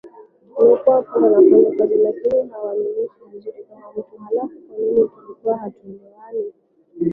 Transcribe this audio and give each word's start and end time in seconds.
Nimekuwa 0.59 1.01
punda 1.01 1.29
nafanya 1.29 1.71
kazi 1.77 1.95
lakini 1.95 2.49
hawanilishi 2.51 3.23
vizuri 3.31 3.63
kama 3.63 3.91
mtu 3.91 4.17
Halafu 4.17 4.59
kwanini 4.67 5.09
tulikuwa 5.09 5.57
hatuelewani 5.57 6.53